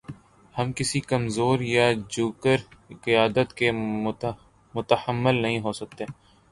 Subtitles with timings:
[0.55, 2.57] ہم کسی کمزور یا جوکر
[3.01, 3.71] قیادت کے
[4.75, 6.03] متحمل نہیں ہو سکتے۔